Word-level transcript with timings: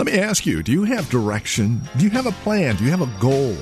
Let 0.00 0.06
me 0.14 0.18
ask 0.18 0.46
you 0.46 0.62
do 0.62 0.72
you 0.72 0.84
have 0.84 1.10
direction? 1.10 1.82
Do 1.98 2.04
you 2.04 2.10
have 2.12 2.24
a 2.24 2.32
plan? 2.32 2.76
Do 2.76 2.84
you 2.84 2.90
have 2.90 3.02
a 3.02 3.20
goal? 3.20 3.54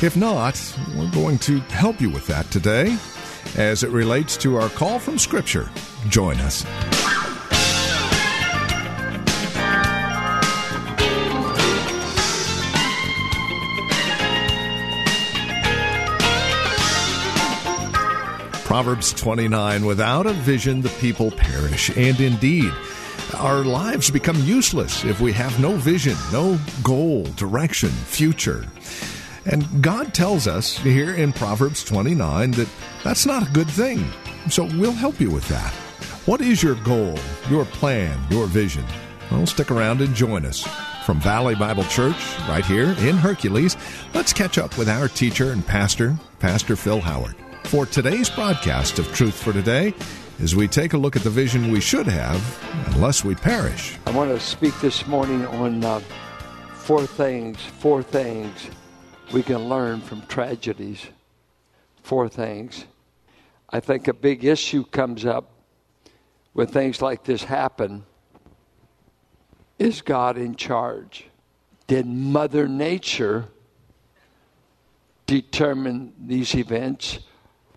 If 0.00 0.16
not, 0.16 0.54
we're 0.96 1.10
going 1.10 1.38
to 1.38 1.58
help 1.58 2.00
you 2.00 2.08
with 2.08 2.24
that 2.28 2.48
today 2.52 2.96
as 3.56 3.82
it 3.82 3.90
relates 3.90 4.36
to 4.36 4.54
our 4.54 4.68
call 4.68 5.00
from 5.00 5.18
Scripture. 5.18 5.68
Join 6.08 6.36
us. 6.36 6.64
Proverbs 18.66 19.12
29 19.14 19.84
Without 19.84 20.26
a 20.26 20.32
vision, 20.32 20.82
the 20.82 20.90
people 21.00 21.32
perish. 21.32 21.90
And 21.96 22.20
indeed, 22.20 22.72
our 23.34 23.64
lives 23.64 24.10
become 24.10 24.36
useless 24.42 25.04
if 25.04 25.20
we 25.20 25.32
have 25.32 25.58
no 25.60 25.76
vision, 25.76 26.16
no 26.32 26.58
goal, 26.82 27.24
direction, 27.36 27.88
future. 27.88 28.66
And 29.46 29.82
God 29.82 30.14
tells 30.14 30.46
us 30.46 30.76
here 30.78 31.14
in 31.14 31.32
Proverbs 31.32 31.84
29 31.84 32.52
that 32.52 32.68
that's 33.02 33.26
not 33.26 33.48
a 33.48 33.52
good 33.52 33.70
thing. 33.70 34.04
So 34.48 34.64
we'll 34.64 34.92
help 34.92 35.20
you 35.20 35.30
with 35.30 35.48
that. 35.48 35.72
What 36.26 36.40
is 36.40 36.62
your 36.62 36.76
goal, 36.76 37.18
your 37.48 37.64
plan, 37.64 38.18
your 38.30 38.46
vision? 38.46 38.84
Well, 39.30 39.46
stick 39.46 39.70
around 39.70 40.00
and 40.00 40.14
join 40.14 40.44
us. 40.44 40.66
From 41.04 41.20
Valley 41.20 41.54
Bible 41.54 41.84
Church, 41.84 42.38
right 42.48 42.64
here 42.64 42.94
in 43.00 43.16
Hercules, 43.16 43.76
let's 44.14 44.32
catch 44.32 44.58
up 44.58 44.76
with 44.76 44.88
our 44.88 45.08
teacher 45.08 45.52
and 45.52 45.66
pastor, 45.66 46.16
Pastor 46.38 46.76
Phil 46.76 47.00
Howard 47.00 47.36
for 47.70 47.86
today's 47.86 48.28
broadcast 48.28 48.98
of 48.98 49.06
Truth 49.14 49.40
for 49.40 49.52
Today 49.52 49.94
as 50.42 50.56
we 50.56 50.66
take 50.66 50.92
a 50.92 50.96
look 50.96 51.16
at 51.16 51.22
the 51.22 51.30
vision 51.30 51.70
we 51.70 51.80
should 51.80 52.06
have 52.06 52.40
unless 52.94 53.24
we 53.24 53.34
perish. 53.34 53.96
I 54.06 54.10
want 54.10 54.30
to 54.30 54.40
speak 54.40 54.78
this 54.80 55.06
morning 55.06 55.46
on 55.46 55.84
uh, 55.84 56.00
four 56.72 57.06
things, 57.06 57.58
four 57.60 58.02
things 58.02 58.70
we 59.32 59.42
can 59.42 59.68
learn 59.68 60.00
from 60.00 60.22
tragedies. 60.26 61.06
Four 62.02 62.28
things. 62.28 62.86
I 63.68 63.80
think 63.80 64.08
a 64.08 64.14
big 64.14 64.44
issue 64.44 64.84
comes 64.84 65.24
up 65.24 65.50
when 66.54 66.66
things 66.66 67.00
like 67.00 67.24
this 67.24 67.44
happen. 67.44 68.04
Is 69.78 70.02
God 70.02 70.36
in 70.36 70.56
charge? 70.56 71.26
Did 71.86 72.06
Mother 72.06 72.66
Nature 72.66 73.48
determine 75.26 76.12
these 76.18 76.54
events? 76.54 77.20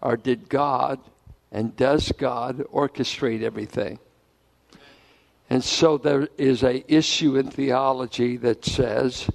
or 0.04 0.18
did 0.18 0.50
God 0.50 1.00
and 1.54 1.76
does 1.78 2.12
God 2.12 2.66
orchestrate 2.74 3.44
everything? 3.44 4.00
And 5.50 5.64
so 5.64 6.00
there 6.00 6.28
is 6.38 6.64
a 6.64 6.84
issue 6.92 7.38
in 7.38 7.52
theology 7.52 8.38
that 8.38 8.66
says 8.66 9.30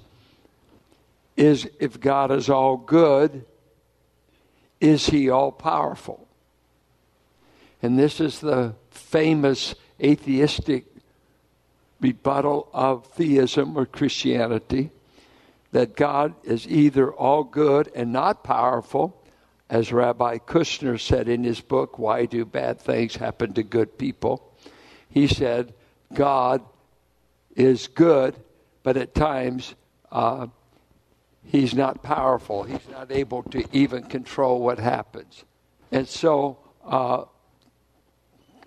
is 1.37 1.69
if 1.79 2.01
God 2.01 2.31
is 2.31 2.49
all 2.49 2.75
good, 2.75 3.45
is 4.81 5.07
he 5.07 5.29
all 5.29 5.53
powerful? 5.53 6.27
And 7.81 7.97
this 7.97 8.19
is 8.19 8.41
the 8.41 8.75
famous 8.91 9.73
atheistic 10.03 10.85
rebuttal 12.01 12.67
of 12.73 13.07
theism 13.07 13.77
or 13.77 13.85
Christianity 13.85 14.91
that 15.71 15.95
God 15.95 16.33
is 16.43 16.67
either 16.67 17.13
all 17.13 17.45
good 17.45 17.89
and 17.95 18.11
not 18.11 18.43
powerful 18.43 19.18
as 19.69 19.93
Rabbi 19.93 20.39
Kushner 20.39 20.99
said 20.99 21.29
in 21.29 21.43
his 21.43 21.61
book, 21.61 21.99
Why 21.99 22.25
Do 22.25 22.43
Bad 22.45 22.81
Things 22.81 23.15
Happen 23.15 23.53
to 23.53 23.63
Good 23.63 23.97
People? 23.97 24.51
He 25.09 25.27
said, 25.27 25.73
God 26.13 26.63
is 27.55 27.87
good, 27.87 28.35
but 28.83 28.97
at 28.97 29.13
times 29.13 29.75
uh, 30.11 30.47
he's 31.45 31.75
not 31.75 32.01
powerful. 32.01 32.63
He's 32.63 32.87
not 32.89 33.11
able 33.11 33.43
to 33.43 33.63
even 33.71 34.03
control 34.03 34.61
what 34.61 34.79
happens. 34.79 35.43
And 35.91 36.07
so 36.07 36.57
uh, 36.83 37.25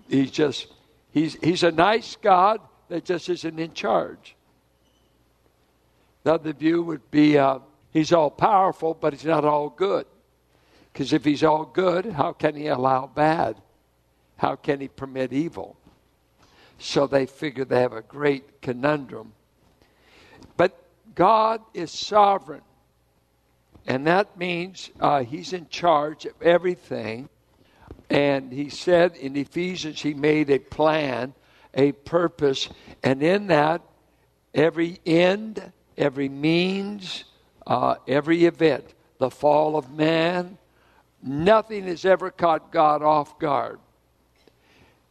he's 0.07 0.31
just, 0.31 0.67
he's, 1.11 1.35
he's 1.35 1.63
a 1.63 1.71
nice 1.71 2.15
God 2.15 2.61
that 2.87 3.03
just 3.03 3.27
isn't 3.27 3.59
in 3.59 3.73
charge. 3.73 4.35
The 6.23 6.35
other 6.35 6.53
view 6.53 6.81
would 6.83 7.11
be 7.11 7.37
uh, 7.37 7.59
he's 7.91 8.13
all 8.13 8.31
powerful, 8.31 8.93
but 8.93 9.11
he's 9.11 9.25
not 9.25 9.43
all 9.43 9.69
good. 9.69 10.05
Because 10.93 11.11
if 11.11 11.25
he's 11.25 11.43
all 11.43 11.65
good, 11.65 12.05
how 12.05 12.33
can 12.33 12.55
he 12.55 12.67
allow 12.67 13.07
bad? 13.07 13.57
How 14.37 14.55
can 14.55 14.79
he 14.79 14.87
permit 14.87 15.33
evil? 15.33 15.75
So 16.77 17.07
they 17.07 17.25
figure 17.25 17.65
they 17.65 17.81
have 17.81 17.93
a 17.93 18.01
great 18.01 18.61
conundrum. 18.61 19.33
But 20.55 20.77
God 21.15 21.61
is 21.73 21.91
sovereign. 21.91 22.61
And 23.87 24.05
that 24.05 24.37
means 24.37 24.91
uh, 24.99 25.23
he's 25.23 25.51
in 25.51 25.67
charge 25.69 26.25
of 26.25 26.39
everything. 26.41 27.27
And 28.09 28.51
he 28.51 28.69
said 28.69 29.15
in 29.15 29.35
Ephesians, 29.35 30.01
he 30.01 30.13
made 30.13 30.51
a 30.51 30.59
plan, 30.59 31.33
a 31.73 31.93
purpose. 31.93 32.69
And 33.01 33.23
in 33.23 33.47
that, 33.47 33.81
every 34.53 34.99
end, 35.05 35.71
every 35.97 36.29
means, 36.29 37.23
uh, 37.65 37.95
every 38.07 38.45
event, 38.45 38.93
the 39.17 39.31
fall 39.31 39.75
of 39.75 39.91
man, 39.91 40.57
Nothing 41.25 41.85
has 41.85 42.03
ever 42.03 42.29
caught 42.29 42.71
God 42.71 43.01
off 43.01 43.39
guard. 43.39 43.79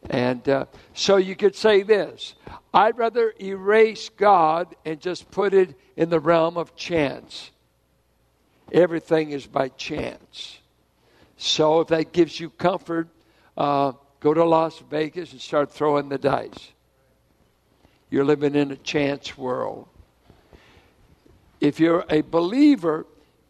And 0.09 0.47
uh, 0.47 0.65
so 0.93 1.17
you 1.17 1.35
could 1.35 1.55
say 1.55 1.81
this 1.81 2.35
I'd 2.73 2.97
rather 2.97 3.33
erase 3.41 4.09
God 4.09 4.75
and 4.85 4.99
just 4.99 5.31
put 5.31 5.53
it 5.53 5.77
in 5.97 6.09
the 6.09 6.19
realm 6.19 6.57
of 6.57 6.75
chance. 6.75 7.49
Everything 8.71 9.31
is 9.31 9.47
by 9.47 9.69
chance. 9.69 10.59
So 11.37 11.81
if 11.81 11.87
that 11.89 12.11
gives 12.11 12.39
you 12.39 12.49
comfort, 12.49 13.07
uh, 13.57 13.93
go 14.19 14.33
to 14.33 14.43
Las 14.43 14.81
Vegas 14.89 15.31
and 15.31 15.41
start 15.41 15.71
throwing 15.71 16.09
the 16.09 16.17
dice. 16.17 16.71
You're 18.09 18.25
living 18.25 18.55
in 18.55 18.71
a 18.71 18.77
chance 18.77 19.37
world. 19.37 19.87
If 21.59 21.79
you're 21.79 22.05
a 22.09 22.21
believer, 22.21 23.07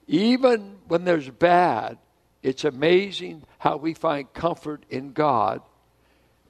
even 0.08 0.78
when 0.88 1.04
there's 1.04 1.30
bad, 1.30 1.98
it's 2.44 2.66
amazing 2.66 3.44
how 3.58 3.78
we 3.78 3.94
find 3.94 4.32
comfort 4.34 4.86
in 4.90 5.14
God 5.14 5.62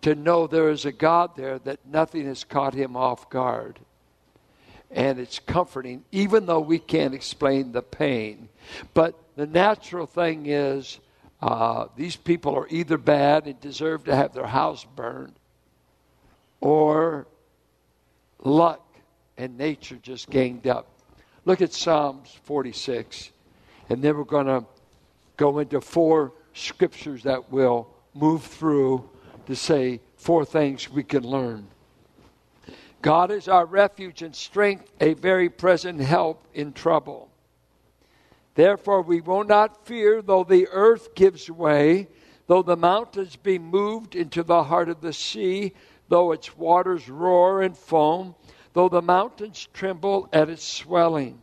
to 0.02 0.16
know 0.16 0.48
there 0.48 0.70
is 0.70 0.86
a 0.86 0.92
God 0.92 1.36
there 1.38 1.60
that 1.60 1.86
nothing 1.86 2.26
has 2.26 2.44
caught 2.44 2.74
him 2.74 2.98
off 2.98 3.30
guard. 3.30 3.80
And 4.92 5.20
it's 5.20 5.40
comforting, 5.40 6.04
even 6.12 6.46
though 6.46 6.60
we 6.60 6.78
can't 6.78 7.14
explain 7.14 7.72
the 7.72 7.82
pain. 7.82 8.50
But 8.94 9.18
the 9.36 9.48
natural 9.48 10.06
thing 10.06 10.48
is, 10.48 11.00
uh, 11.42 11.88
these 11.96 12.16
people 12.16 12.56
are 12.56 12.68
either 12.70 12.98
bad 12.98 13.48
and 13.48 13.60
deserve 13.60 14.06
to 14.06 14.16
have 14.16 14.34
their 14.34 14.48
house 14.48 14.86
burned, 14.96 15.34
or 16.60 17.28
luck 18.44 18.82
and 19.38 19.58
nature 19.58 19.98
just 20.02 20.30
ganged 20.30 20.68
up. 20.68 20.88
Look 21.46 21.62
at 21.62 21.74
Psalms 21.74 22.30
46. 22.44 23.32
And 23.90 24.02
then 24.02 24.16
we're 24.16 24.24
going 24.24 24.46
to 24.46 24.66
go 25.38 25.60
into 25.60 25.82
four 25.82 26.34
scriptures 26.54 27.24
that 27.24 27.52
will 27.52 27.90
move 28.14 28.44
through 28.44 29.10
to 29.46 29.56
say 29.56 30.00
four 30.16 30.46
things 30.46 30.90
we 30.90 31.04
can 31.04 31.24
learn. 31.24 31.68
God 33.02 33.32
is 33.32 33.50
our 33.50 33.66
refuge 33.66 34.22
and 34.22 34.34
strength, 34.34 34.90
a 35.02 35.14
very 35.14 35.50
present 35.50 36.00
help 36.00 36.48
in 36.54 36.72
trouble. 36.72 37.30
Therefore, 38.56 39.02
we 39.02 39.20
will 39.20 39.44
not 39.44 39.86
fear 39.86 40.22
though 40.22 40.46
the 40.46 40.70
earth 40.72 41.14
gives 41.14 41.52
way, 41.52 42.08
though 42.48 42.62
the 42.62 42.78
mountains 42.78 43.36
be 43.36 43.60
moved 43.60 44.16
into 44.16 44.42
the 44.42 44.64
heart 44.64 44.88
of 44.88 45.02
the 45.02 45.12
sea, 45.12 45.74
though 46.08 46.32
its 46.32 46.56
waters 46.56 47.10
roar 47.10 47.62
and 47.62 47.78
foam, 47.78 48.36
though 48.72 48.88
the 48.88 49.02
mountains 49.02 49.68
tremble 49.74 50.30
at 50.32 50.50
its 50.50 50.64
swelling. 50.64 51.43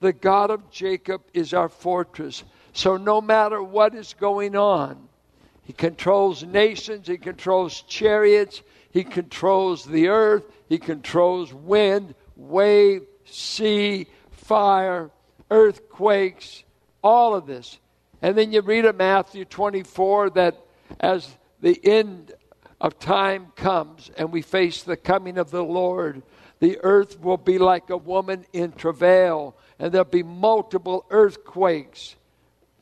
The 0.00 0.12
God 0.12 0.50
of 0.50 0.70
Jacob 0.70 1.22
is 1.34 1.52
our 1.54 1.68
fortress. 1.68 2.42
So 2.72 2.96
no 2.96 3.20
matter 3.20 3.62
what 3.62 3.94
is 3.94 4.14
going 4.18 4.56
on, 4.56 5.08
He 5.62 5.72
controls 5.72 6.42
nations, 6.42 7.06
He 7.06 7.18
controls 7.18 7.82
chariots, 7.82 8.62
He 8.90 9.04
controls 9.04 9.84
the 9.84 10.08
earth, 10.08 10.44
He 10.68 10.78
controls 10.78 11.52
wind, 11.52 12.14
wave, 12.36 13.02
sea, 13.26 14.06
fire, 14.30 15.10
earthquakes, 15.50 16.64
all 17.02 17.34
of 17.34 17.46
this. 17.46 17.78
And 18.22 18.36
then 18.36 18.52
you 18.52 18.60
read 18.62 18.84
in 18.84 18.96
Matthew 18.96 19.44
24 19.44 20.30
that 20.30 20.56
as 20.98 21.28
the 21.60 21.78
end 21.84 22.32
of 22.80 22.98
time 22.98 23.52
comes 23.56 24.10
and 24.16 24.32
we 24.32 24.42
face 24.42 24.82
the 24.82 24.96
coming 24.96 25.38
of 25.38 25.50
the 25.50 25.64
Lord, 25.64 26.22
the 26.60 26.78
earth 26.82 27.20
will 27.20 27.38
be 27.38 27.58
like 27.58 27.90
a 27.90 27.96
woman 27.96 28.44
in 28.52 28.72
travail, 28.72 29.56
and 29.78 29.92
there'll 29.92 30.04
be 30.04 30.22
multiple 30.22 31.04
earthquakes, 31.10 32.16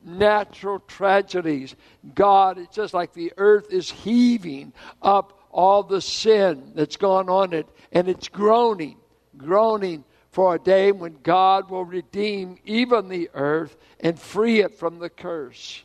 natural 0.05 0.81
tragedies. 0.81 1.75
God, 2.15 2.59
it's 2.59 2.75
just 2.75 2.93
like 2.93 3.15
the 3.15 3.33
earth 3.37 3.73
is 3.73 3.91
heaving 3.91 4.73
up 5.01 5.41
all 5.51 5.83
the 5.83 6.01
sin 6.01 6.73
that's 6.75 6.97
gone 6.97 7.29
on 7.29 7.53
it, 7.53 7.67
and 7.93 8.09
it's 8.09 8.29
groaning, 8.29 8.97
groaning 9.37 10.05
for 10.31 10.55
a 10.55 10.59
day 10.59 10.93
when 10.93 11.19
God 11.23 11.71
will 11.71 11.85
redeem 11.85 12.59
even 12.65 13.09
the 13.09 13.31
earth 13.33 13.77
and 14.01 14.19
free 14.19 14.61
it 14.61 14.75
from 14.75 14.99
the 14.99 15.09
curse. 15.09 15.83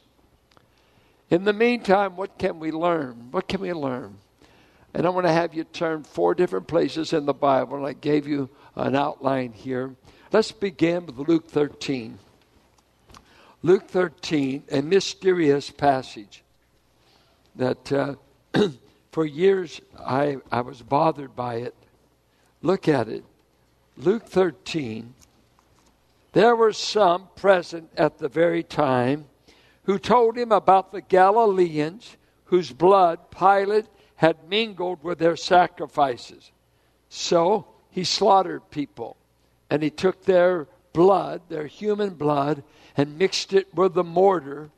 In 1.29 1.43
the 1.43 1.53
meantime, 1.53 2.15
what 2.15 2.37
can 2.37 2.59
we 2.59 2.71
learn? 2.71 3.29
What 3.31 3.47
can 3.47 3.61
we 3.61 3.73
learn? 3.73 4.17
And 4.93 5.07
I 5.07 5.09
want 5.09 5.25
to 5.25 5.33
have 5.33 5.53
you 5.53 5.63
turn 5.63 6.03
four 6.03 6.35
different 6.35 6.67
places 6.67 7.13
in 7.13 7.25
the 7.25 7.33
Bible, 7.33 7.77
and 7.77 7.85
I 7.85 7.93
gave 7.93 8.27
you 8.27 8.49
an 8.75 8.95
outline 8.95 9.51
here. 9.51 9.95
Let's 10.31 10.51
begin 10.51 11.07
with 11.07 11.27
Luke 11.27 11.49
13. 11.49 12.19
Luke 13.63 13.87
13, 13.87 14.63
a 14.71 14.81
mysterious 14.81 15.71
passage 15.71 16.43
that 17.55 17.91
uh, 17.91 18.15
for 19.11 19.25
years 19.25 19.81
I, 19.97 20.37
I 20.51 20.61
was 20.61 20.81
bothered 20.81 21.35
by 21.35 21.55
it. 21.55 21.75
Look 22.61 22.87
at 22.87 23.07
it. 23.07 23.23
Luke 23.95 24.27
13, 24.27 25.13
there 26.33 26.55
were 26.55 26.73
some 26.73 27.29
present 27.35 27.89
at 27.95 28.17
the 28.17 28.27
very 28.27 28.63
time 28.63 29.25
who 29.83 29.97
told 29.99 30.37
him 30.37 30.51
about 30.51 30.91
the 30.91 31.01
Galileans 31.01 32.17
whose 32.45 32.71
blood 32.71 33.31
Pilate 33.31 33.85
had 34.15 34.49
mingled 34.49 35.03
with 35.03 35.19
their 35.19 35.35
sacrifices. 35.35 36.51
So 37.09 37.67
he 37.89 38.03
slaughtered 38.03 38.69
people, 38.69 39.17
and 39.69 39.83
he 39.83 39.89
took 39.89 40.23
their 40.25 40.67
blood, 40.93 41.41
their 41.49 41.67
human 41.67 42.11
blood, 42.15 42.63
and 42.95 43.17
mixed 43.17 43.53
it 43.53 43.73
with 43.73 43.93
the 43.93 44.03
mortar. 44.03 44.69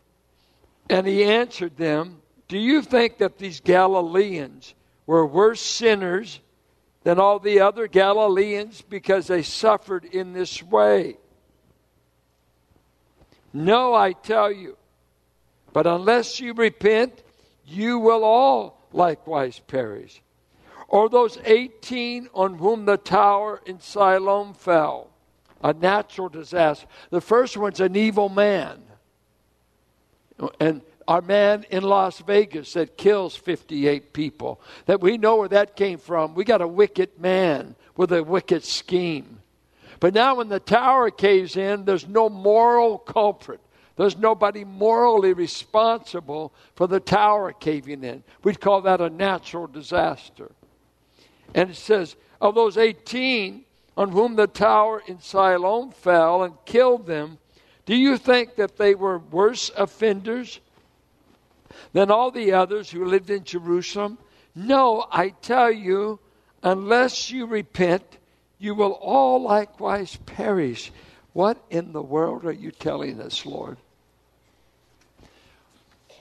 And 0.89 1.05
he 1.05 1.23
answered 1.23 1.77
them, 1.77 2.21
Do 2.47 2.57
you 2.57 2.81
think 2.81 3.17
that 3.17 3.37
these 3.37 3.59
Galileans 3.59 4.73
were 5.05 5.25
worse 5.25 5.61
sinners 5.61 6.39
than 7.05 7.19
all 7.19 7.37
the 7.37 7.59
other 7.59 7.87
Galileans 7.87 8.81
because 8.81 9.27
they 9.27 9.43
suffered 9.43 10.05
in 10.05 10.33
this 10.33 10.61
way. 10.63 11.17
No, 13.53 13.93
I 13.93 14.13
tell 14.13 14.51
you. 14.51 14.75
But 15.71 15.85
unless 15.85 16.39
you 16.39 16.53
repent, 16.53 17.21
you 17.63 17.99
will 17.99 18.23
all 18.23 18.84
likewise 18.95 19.59
perish. 19.68 20.21
Or 20.88 21.09
those 21.09 21.38
18 21.44 22.30
on 22.33 22.56
whom 22.56 22.86
the 22.86 22.97
tower 22.97 23.62
in 23.65 23.80
Siloam 23.80 24.53
fell, 24.53 25.09
a 25.63 25.74
natural 25.74 26.30
disaster. 26.30 26.88
The 27.09 27.21
first 27.21 27.57
one's 27.57 27.80
an 27.80 27.95
evil 27.95 28.30
man. 28.30 28.81
And 30.59 30.81
our 31.07 31.21
man 31.21 31.65
in 31.69 31.83
Las 31.83 32.19
Vegas 32.19 32.74
that 32.74 32.97
kills 32.97 33.36
58 33.36 34.13
people, 34.13 34.59
that 34.86 35.01
we 35.01 35.18
know 35.18 35.38
where 35.38 35.50
that 35.50 35.75
came 35.75 35.97
from. 35.97 36.36
We 36.36 36.44
got 36.44 36.62
a 36.62 36.68
wicked 36.68 37.19
man 37.19 37.75
with 37.95 38.12
a 38.12 38.24
wicked 38.24 38.63
scheme. 38.63 39.39
But 40.00 40.13
now, 40.13 40.36
when 40.36 40.50
the 40.50 40.59
tower 40.59 41.09
caves 41.09 41.56
in, 41.56 41.86
there's 41.86 42.07
no 42.07 42.30
moral 42.30 42.97
culprit. 42.97 43.62
There's 43.95 44.18
nobody 44.18 44.65
morally 44.65 45.33
responsible 45.33 46.53
for 46.75 46.88
the 46.88 47.00
tower 47.00 47.53
caving 47.53 48.03
in. 48.03 48.24
We'd 48.44 48.59
call 48.59 48.81
that 48.81 49.00
a 49.01 49.09
natural 49.09 49.68
disaster. 49.68 50.51
And 51.53 51.69
it 51.69 51.77
says, 51.77 52.15
of 52.42 52.56
those 52.56 52.77
18 52.77 53.63
on 53.95 54.12
whom 54.12 54.36
the 54.36 54.47
tower 54.47 55.01
in 55.07 55.19
Siloam 55.19 55.92
fell 55.92 56.44
and 56.44 56.53
killed 56.65 57.06
them, 57.06 57.38
do 57.86 57.95
you 57.95 58.18
think 58.18 58.56
that 58.56 58.77
they 58.77 58.95
were 58.95 59.19
worse 59.19 59.71
offenders 59.77 60.59
than 61.94 62.12
all 62.12 62.31
the 62.31 62.51
others 62.51 62.89
who 62.89 63.06
lived 63.06 63.30
in 63.30 63.44
Jerusalem? 63.44 64.18
No, 64.53 65.06
I 65.12 65.30
tell 65.30 65.71
you, 65.71 66.19
unless 66.63 67.31
you 67.31 67.45
repent, 67.45 68.18
you 68.57 68.75
will 68.75 68.94
all 68.94 69.42
likewise 69.42 70.18
perish. 70.25 70.92
What 71.33 71.63
in 71.69 71.94
the 71.94 72.01
world 72.01 72.45
are 72.45 72.51
you 72.51 72.71
telling 72.71 73.21
us, 73.21 73.45
Lord? 73.45 73.77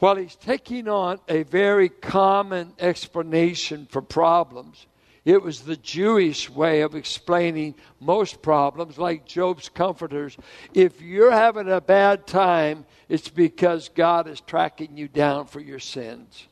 Well, 0.04 0.16
he's 0.16 0.36
taking 0.36 0.86
on 0.86 1.18
a 1.30 1.44
very 1.44 1.88
common 1.88 2.74
explanation 2.78 3.86
for 3.90 4.02
problems. 4.02 4.86
It 5.24 5.40
was 5.40 5.62
the 5.62 5.78
Jewish 5.78 6.50
way 6.50 6.82
of 6.82 6.94
explaining 6.94 7.74
most 8.00 8.42
problems, 8.42 8.98
like 8.98 9.24
Job's 9.24 9.70
comforters. 9.70 10.36
If 10.74 11.00
you're 11.00 11.30
having 11.30 11.70
a 11.70 11.80
bad 11.80 12.26
time, 12.26 12.84
it's 13.08 13.30
because 13.30 13.88
God 13.88 14.28
is 14.28 14.42
tracking 14.42 14.98
you 14.98 15.08
down 15.08 15.46
for 15.46 15.60
your 15.60 15.78
sins. 15.78 16.48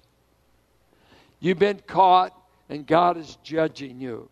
You've 1.39 1.59
been 1.59 1.83
caught, 1.87 2.33
and 2.71 2.87
God 2.87 3.19
is 3.19 3.37
judging 3.45 4.01
you. 4.01 4.31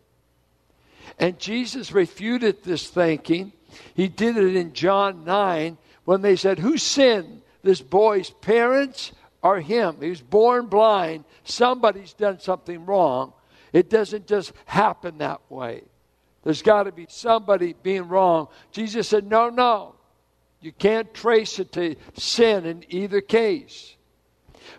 And 1.19 1.37
Jesus 1.37 1.91
refuted 1.91 2.63
this 2.63 2.89
thinking. 2.89 3.53
He 3.93 4.07
did 4.07 4.35
it 4.35 4.55
in 4.55 4.73
John 4.73 5.25
9 5.25 5.77
when 6.05 6.23
they 6.23 6.35
said, 6.35 6.57
Who 6.57 6.79
sinned? 6.79 7.43
This 7.63 7.81
boy's 7.81 8.29
parents 8.29 9.11
or 9.41 9.59
him? 9.59 9.97
He 10.01 10.09
was 10.09 10.21
born 10.21 10.67
blind. 10.67 11.25
Somebody's 11.43 12.13
done 12.13 12.39
something 12.39 12.85
wrong. 12.85 13.33
It 13.73 13.89
doesn't 13.89 14.27
just 14.27 14.53
happen 14.65 15.19
that 15.19 15.41
way. 15.49 15.83
There's 16.43 16.61
got 16.61 16.83
to 16.83 16.91
be 16.91 17.05
somebody 17.09 17.75
being 17.83 18.07
wrong. 18.07 18.47
Jesus 18.71 19.07
said, 19.07 19.29
No, 19.29 19.49
no. 19.49 19.95
You 20.59 20.71
can't 20.71 21.11
trace 21.13 21.57
it 21.59 21.71
to 21.73 21.95
sin 22.13 22.65
in 22.65 22.85
either 22.89 23.19
case. 23.21 23.95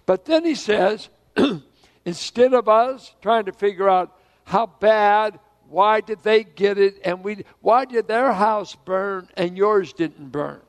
But 0.07 0.25
then 0.25 0.45
he 0.45 0.54
says, 0.54 1.09
instead 2.04 2.54
of 2.54 2.69
us 2.69 3.14
trying 3.21 3.47
to 3.47 3.52
figure 3.52 3.88
out 3.88 4.16
how 4.45 4.66
bad, 4.66 5.40
why 5.69 6.00
did 6.00 6.23
they 6.23 6.45
get 6.45 6.78
it, 6.78 7.00
and 7.04 7.25
we, 7.25 7.45
why 7.61 7.85
did 7.85 8.07
their 8.07 8.33
house 8.33 8.76
burn 8.85 9.28
and 9.37 9.57
yours 9.57 9.92
didn't 9.92 10.31
burn? 10.31 10.61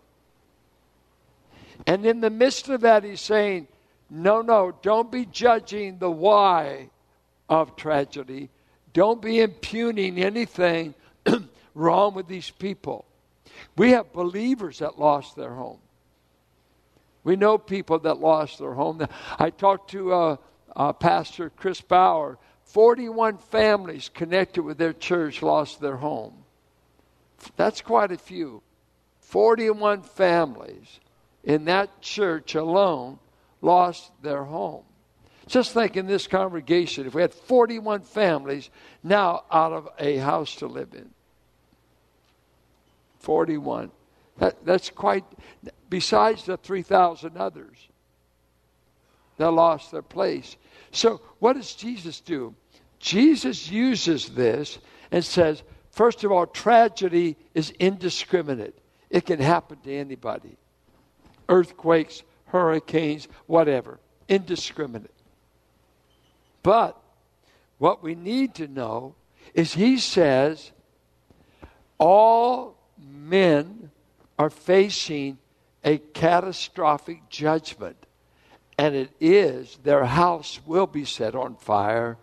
And 1.85 2.05
in 2.05 2.21
the 2.21 2.29
midst 2.29 2.69
of 2.69 2.81
that, 2.81 3.03
he's 3.03 3.21
saying, 3.21 3.67
no, 4.09 4.41
no, 4.41 4.73
don't 4.81 5.11
be 5.11 5.25
judging 5.25 5.97
the 5.97 6.11
why 6.11 6.89
of 7.49 7.75
tragedy. 7.75 8.49
Don't 8.93 9.21
be 9.21 9.39
impugning 9.39 10.19
anything 10.19 10.93
wrong 11.75 12.13
with 12.13 12.27
these 12.27 12.49
people. 12.49 13.05
We 13.75 13.91
have 13.91 14.13
believers 14.13 14.79
that 14.79 14.99
lost 14.99 15.35
their 15.35 15.53
home. 15.53 15.79
We 17.23 17.35
know 17.35 17.57
people 17.57 17.99
that 17.99 18.19
lost 18.19 18.59
their 18.59 18.73
home. 18.73 19.07
I 19.39 19.49
talked 19.49 19.91
to 19.91 20.13
uh, 20.13 20.35
uh, 20.75 20.93
Pastor 20.93 21.49
Chris 21.49 21.81
Bauer. 21.81 22.37
41 22.65 23.37
families 23.37 24.09
connected 24.13 24.63
with 24.63 24.77
their 24.77 24.93
church 24.93 25.41
lost 25.41 25.79
their 25.79 25.97
home. 25.97 26.33
That's 27.55 27.81
quite 27.81 28.11
a 28.11 28.17
few. 28.17 28.61
41 29.19 30.03
families 30.03 30.99
in 31.43 31.65
that 31.65 32.01
church 32.01 32.55
alone 32.55 33.19
lost 33.63 34.11
their 34.21 34.43
home. 34.43 34.83
Just 35.47 35.73
think 35.73 35.97
in 35.97 36.05
this 36.05 36.27
congregation, 36.27 37.07
if 37.07 37.15
we 37.15 37.21
had 37.21 37.33
41 37.33 38.01
families 38.01 38.69
now 39.03 39.43
out 39.51 39.73
of 39.73 39.89
a 39.97 40.17
house 40.17 40.55
to 40.57 40.67
live 40.67 40.93
in. 40.93 41.09
41. 43.19 43.91
That, 44.37 44.65
that's 44.65 44.89
quite, 44.89 45.23
besides 45.89 46.45
the 46.45 46.57
3,000 46.57 47.37
others 47.37 47.77
that 49.37 49.51
lost 49.51 49.91
their 49.91 50.01
place. 50.01 50.55
So, 50.91 51.21
what 51.39 51.53
does 51.53 51.73
Jesus 51.73 52.19
do? 52.19 52.55
Jesus 52.99 53.69
uses 53.69 54.29
this 54.29 54.79
and 55.11 55.23
says, 55.23 55.63
first 55.91 56.23
of 56.23 56.31
all, 56.31 56.45
tragedy 56.47 57.35
is 57.53 57.71
indiscriminate, 57.71 58.77
it 59.09 59.25
can 59.25 59.39
happen 59.39 59.77
to 59.83 59.93
anybody. 59.93 60.57
Earthquakes, 61.49 62.23
hurricanes, 62.53 63.27
whatever, 63.47 63.99
indiscriminate. 64.29 65.09
But 66.61 66.97
what 67.79 68.03
we 68.03 68.13
need 68.15 68.53
to 68.55 68.67
know 68.67 69.15
is 69.55 69.73
he 69.73 69.97
says 69.97 70.71
all 71.97 72.77
men 72.97 73.89
are 74.37 74.51
facing 74.51 75.39
a 75.83 75.97
catastrophic 75.97 77.27
judgment. 77.27 77.97
And 78.77 78.95
it 78.95 79.09
is 79.19 79.79
their 79.83 80.05
house 80.05 80.59
will 80.65 80.87
be 80.87 81.05
set 81.05 81.35
on 81.35 81.55
fire, 81.55 82.17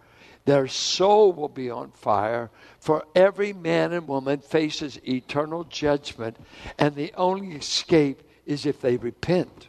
their 0.45 0.69
soul 0.69 1.33
will 1.33 1.49
be 1.49 1.71
on 1.71 1.91
fire, 1.91 2.51
for 2.79 3.05
every 3.17 3.53
man 3.53 3.93
and 3.93 4.07
woman 4.07 4.39
faces 4.39 4.99
eternal 5.07 5.65
judgment, 5.65 6.37
and 6.79 6.95
the 6.95 7.13
only 7.17 7.57
escape 7.57 8.23
is 8.47 8.65
if 8.65 8.81
they 8.81 8.97
repent 8.97 9.67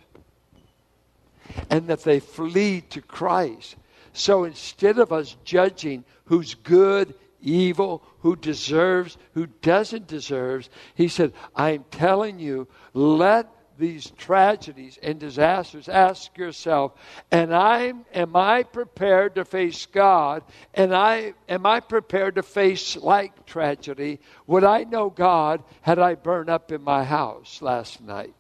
and 1.70 1.88
that 1.88 2.03
they 2.03 2.20
flee 2.20 2.81
to 2.89 3.01
Christ. 3.01 3.75
So 4.13 4.43
instead 4.43 5.00
of 5.00 5.12
us 5.12 5.38
judging 5.43 6.03
who's 6.25 6.53
good, 6.53 7.13
evil, 7.41 8.03
who 8.20 8.36
deserves, 8.36 9.17
who 9.34 9.48
doesn't 9.48 10.08
deserve, 10.08 10.70
he 10.96 11.08
said, 11.08 11.34
I'm 11.55 11.86
telling 11.91 12.39
you, 12.39 12.67
let 12.93 13.50
these 13.77 14.12
tragedies 14.12 15.00
and 15.01 15.20
disasters, 15.20 15.89
ask 15.89 16.38
yourself, 16.38 16.93
and 17.31 17.53
I 17.53 17.93
am 18.13 18.36
I 18.36 18.63
prepared 18.63 19.36
to 19.36 19.46
face 19.46 19.88
God? 19.88 20.43
And 20.74 20.93
I 20.93 21.34
am 21.50 21.65
I 21.65 21.79
prepared 21.79 22.36
to 22.36 22.43
face 22.43 22.96
like 22.96 23.46
tragedy? 23.46 24.20
Would 24.46 24.63
I 24.63 24.84
know 24.84 25.10
God 25.10 25.63
had 25.81 26.00
I 26.00 26.15
burned 26.15 26.50
up 26.50 26.72
in 26.72 26.84
my 26.84 27.03
house 27.03 27.62
last 27.62 28.01
night? 28.01 28.36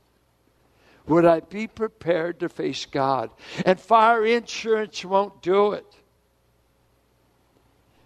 Would 1.11 1.25
I 1.25 1.41
be 1.41 1.67
prepared 1.67 2.39
to 2.39 2.47
face 2.47 2.85
God? 2.85 3.31
And 3.65 3.77
fire 3.77 4.25
insurance 4.25 5.03
won't 5.03 5.41
do 5.41 5.73
it. 5.73 5.85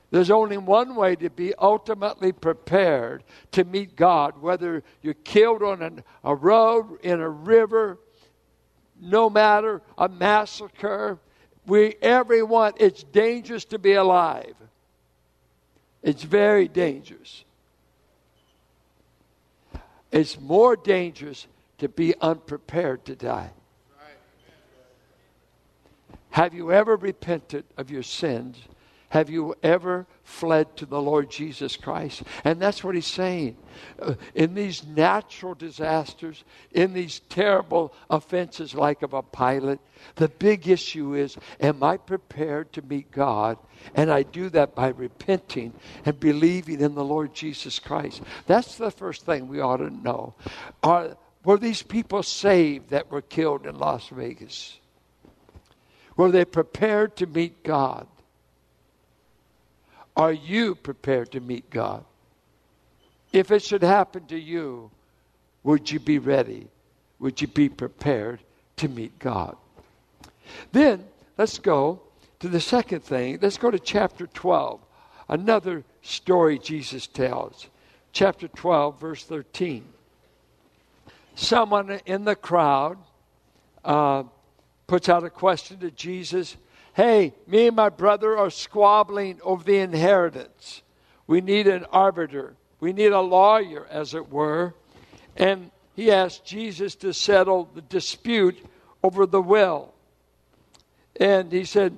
There's 0.09 0.31
only 0.31 0.57
one 0.57 0.95
way 0.95 1.15
to 1.17 1.29
be 1.29 1.53
ultimately 1.53 2.31
prepared 2.31 3.23
to 3.51 3.63
meet 3.63 3.95
God, 3.95 4.41
whether 4.41 4.81
you're 5.03 5.13
killed 5.13 5.61
on 5.61 5.83
an, 5.83 6.03
a 6.23 6.33
road, 6.33 6.97
in 7.03 7.19
a 7.19 7.29
river, 7.29 7.99
no 8.99 9.29
matter, 9.29 9.83
a 9.99 10.09
massacre. 10.09 11.19
We, 11.67 11.97
everyone, 12.01 12.73
it's 12.77 13.03
dangerous 13.03 13.65
to 13.65 13.77
be 13.77 13.93
alive. 13.93 14.55
It's 16.01 16.23
very 16.23 16.67
dangerous. 16.67 17.45
It's 20.11 20.39
more 20.39 20.75
dangerous 20.75 21.45
to 21.77 21.89
be 21.89 22.13
unprepared 22.21 23.05
to 23.05 23.15
die. 23.15 23.51
Have 26.31 26.53
you 26.53 26.71
ever 26.71 26.97
repented 26.97 27.63
of 27.77 27.89
your 27.89 28.03
sins? 28.03 28.57
Have 29.15 29.29
you 29.29 29.55
ever 29.63 30.05
fled 30.23 30.75
to 30.75 30.85
the 30.85 31.01
Lord 31.01 31.29
Jesus 31.29 31.77
Christ? 31.77 32.23
And 32.43 32.61
that's 32.61 32.83
what 32.83 32.95
he's 32.95 33.07
saying. 33.07 33.55
Uh, 33.97 34.15
in 34.33 34.53
these 34.53 34.85
natural 34.85 35.53
disasters, 35.53 36.43
in 36.73 36.91
these 36.91 37.21
terrible 37.29 37.93
offenses 38.09 38.75
like 38.75 39.03
of 39.03 39.13
a 39.13 39.23
Pilate, 39.23 39.79
the 40.15 40.27
big 40.27 40.67
issue 40.67 41.13
is 41.13 41.37
am 41.61 41.81
I 41.81 41.95
prepared 41.95 42.73
to 42.73 42.81
meet 42.81 43.09
God? 43.11 43.57
And 43.93 44.11
I 44.11 44.23
do 44.23 44.49
that 44.49 44.75
by 44.75 44.89
repenting 44.89 45.71
and 46.03 46.19
believing 46.19 46.81
in 46.81 46.95
the 46.95 47.05
Lord 47.05 47.33
Jesus 47.33 47.79
Christ. 47.79 48.21
That's 48.47 48.75
the 48.75 48.91
first 48.91 49.25
thing 49.25 49.47
we 49.47 49.61
ought 49.61 49.77
to 49.77 49.89
know. 49.89 50.33
Are, 50.83 51.15
were 51.45 51.57
these 51.57 51.83
people 51.83 52.23
saved 52.23 52.89
that 52.89 53.11
were 53.11 53.21
killed 53.21 53.67
in 53.67 53.77
Las 53.77 54.09
Vegas? 54.09 54.79
Were 56.17 56.31
they 56.31 56.43
prepared 56.43 57.15
to 57.17 57.27
meet 57.27 57.63
God? 57.63 58.07
Are 60.17 60.33
you 60.33 60.75
prepared 60.75 61.31
to 61.33 61.39
meet 61.39 61.69
God? 61.69 62.03
If 63.31 63.51
it 63.51 63.63
should 63.63 63.83
happen 63.83 64.25
to 64.27 64.39
you, 64.39 64.89
would 65.63 65.91
you 65.91 65.99
be 65.99 66.19
ready? 66.19 66.67
Would 67.19 67.41
you 67.41 67.47
be 67.47 67.69
prepared 67.69 68.39
to 68.77 68.87
meet 68.87 69.19
God? 69.19 69.55
Then 70.71 71.05
let's 71.37 71.59
go 71.59 72.01
to 72.39 72.47
the 72.47 72.61
second 72.61 73.01
thing. 73.03 73.39
Let's 73.41 73.57
go 73.57 73.69
to 73.69 73.79
chapter 73.79 74.25
12. 74.25 74.79
Another 75.29 75.83
story 76.01 76.59
Jesus 76.59 77.07
tells. 77.07 77.67
Chapter 78.13 78.47
12, 78.47 78.99
verse 78.99 79.23
13 79.25 79.85
someone 81.35 81.99
in 82.05 82.25
the 82.25 82.35
crowd 82.35 82.97
uh, 83.83 84.23
puts 84.87 85.09
out 85.09 85.23
a 85.23 85.29
question 85.29 85.79
to 85.79 85.91
Jesus 85.91 86.57
Hey, 86.95 87.33
me 87.45 87.67
and 87.67 87.75
my 87.75 87.89
brother 87.89 88.37
are 88.37 88.49
squabbling 88.49 89.41
over 89.43 89.61
the 89.65 89.79
inheritance. 89.79 90.81
We 91.27 91.41
need 91.41 91.67
an 91.67 91.83
arbiter, 91.91 92.55
we 92.79 92.93
need 92.93 93.11
a 93.11 93.19
lawyer, 93.19 93.85
as 93.89 94.13
it 94.13 94.31
were. 94.31 94.73
And 95.35 95.71
he 95.93 96.09
asked 96.09 96.45
Jesus 96.45 96.95
to 96.95 97.13
settle 97.13 97.69
the 97.75 97.81
dispute 97.81 98.65
over 99.03 99.25
the 99.25 99.41
will. 99.41 99.93
And 101.19 101.51
he 101.51 101.65
said, 101.65 101.97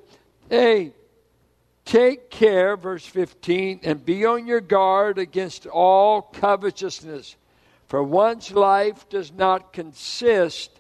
Hey, 0.50 0.94
take 1.86 2.32
care, 2.32 2.76
verse 2.76 3.06
15, 3.06 3.82
and 3.84 4.04
be 4.04 4.26
on 4.26 4.48
your 4.48 4.62
guard 4.62 5.20
against 5.20 5.68
all 5.68 6.24
covetousness 6.24 7.36
for 7.88 8.04
one's 8.04 8.52
life 8.52 9.08
does 9.10 9.32
not 9.32 9.74
consist 9.74 10.72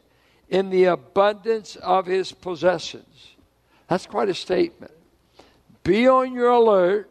in 0.49 0.69
the 0.69 0.85
abundance 0.85 1.75
of 1.77 2.05
his 2.05 2.31
possessions. 2.31 3.35
That's 3.87 4.05
quite 4.05 4.29
a 4.29 4.33
statement. 4.33 4.91
Be 5.83 6.07
on 6.07 6.33
your 6.33 6.49
alert. 6.49 7.09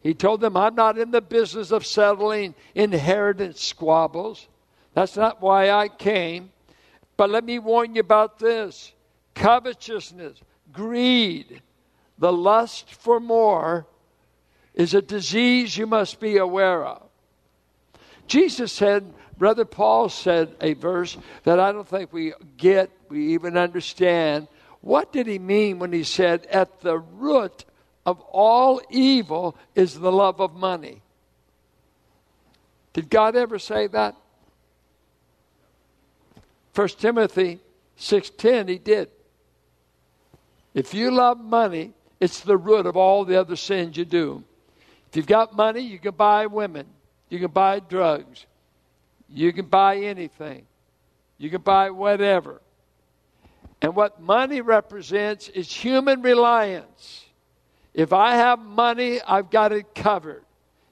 He 0.00 0.14
told 0.14 0.40
them, 0.40 0.56
I'm 0.56 0.74
not 0.74 0.98
in 0.98 1.10
the 1.10 1.20
business 1.20 1.70
of 1.70 1.86
settling 1.86 2.54
inheritance 2.74 3.60
squabbles. 3.60 4.48
That's 4.94 5.16
not 5.16 5.40
why 5.40 5.70
I 5.70 5.88
came. 5.88 6.50
But 7.16 7.30
let 7.30 7.44
me 7.44 7.58
warn 7.58 7.94
you 7.94 8.00
about 8.00 8.38
this 8.38 8.92
covetousness, 9.34 10.40
greed, 10.72 11.62
the 12.18 12.32
lust 12.32 12.94
for 12.94 13.18
more 13.18 13.86
is 14.74 14.94
a 14.94 15.02
disease 15.02 15.76
you 15.76 15.86
must 15.86 16.20
be 16.20 16.36
aware 16.36 16.84
of. 16.84 17.11
Jesus 18.32 18.72
said, 18.72 19.12
Brother 19.36 19.66
Paul 19.66 20.08
said 20.08 20.56
a 20.62 20.72
verse 20.72 21.18
that 21.44 21.60
I 21.60 21.70
don't 21.70 21.86
think 21.86 22.14
we 22.14 22.32
get, 22.56 22.88
we 23.10 23.34
even 23.34 23.58
understand. 23.58 24.48
What 24.80 25.12
did 25.12 25.26
he 25.26 25.38
mean 25.38 25.78
when 25.78 25.92
he 25.92 26.02
said, 26.02 26.46
At 26.46 26.80
the 26.80 26.96
root 26.96 27.66
of 28.06 28.20
all 28.20 28.80
evil 28.88 29.54
is 29.74 30.00
the 30.00 30.10
love 30.10 30.40
of 30.40 30.54
money? 30.54 31.02
Did 32.94 33.10
God 33.10 33.36
ever 33.36 33.58
say 33.58 33.86
that? 33.88 34.16
1 36.74 36.88
Timothy 36.88 37.60
6:10 37.98 38.70
he 38.70 38.78
did. 38.78 39.10
If 40.72 40.94
you 40.94 41.10
love 41.10 41.38
money, 41.38 41.92
it's 42.18 42.40
the 42.40 42.56
root 42.56 42.86
of 42.86 42.96
all 42.96 43.26
the 43.26 43.38
other 43.38 43.56
sins 43.56 43.98
you 43.98 44.06
do. 44.06 44.42
If 45.10 45.16
you've 45.16 45.26
got 45.26 45.54
money, 45.54 45.80
you 45.80 45.98
can 45.98 46.14
buy 46.14 46.46
women, 46.46 46.86
you 47.32 47.38
can 47.38 47.50
buy 47.50 47.80
drugs, 47.80 48.44
you 49.26 49.54
can 49.54 49.64
buy 49.64 49.96
anything, 49.96 50.66
you 51.38 51.48
can 51.48 51.62
buy 51.62 51.88
whatever. 51.88 52.60
And 53.80 53.96
what 53.96 54.20
money 54.20 54.60
represents 54.60 55.48
is 55.48 55.72
human 55.72 56.20
reliance. 56.20 57.24
If 57.94 58.12
I 58.12 58.34
have 58.34 58.58
money, 58.58 59.18
I've 59.26 59.50
got 59.50 59.72
it 59.72 59.94
covered. 59.94 60.44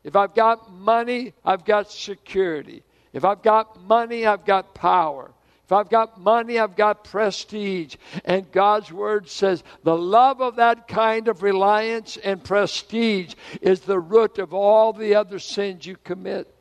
If 0.03 0.17
I've 0.17 0.35
got 0.35 0.73
money, 0.73 1.35
I've 1.45 1.67
got 1.67 1.91
security. 1.91 2.85
If 3.13 3.27
I've 3.27 3.43
got 3.43 3.83
money, 3.83 4.25
I've 4.25 4.47
got 4.47 4.75
power. 4.75 5.33
If 5.71 5.75
I've 5.75 5.89
got 5.89 6.21
money, 6.21 6.59
I've 6.59 6.75
got 6.75 7.05
prestige. 7.05 7.95
And 8.25 8.50
God's 8.50 8.91
word 8.91 9.29
says 9.31 9.62
the 9.85 9.97
love 9.97 10.41
of 10.41 10.57
that 10.57 10.89
kind 10.89 11.29
of 11.29 11.45
reliance 11.45 12.17
and 12.17 12.43
prestige 12.43 13.37
is 13.62 13.83
the 13.83 14.00
root 14.00 14.41
of 14.41 14.53
all 14.53 14.93
the 14.93 15.15
other 15.15 15.39
sins 15.39 15.87
you 15.87 15.97
commit. 16.03 16.53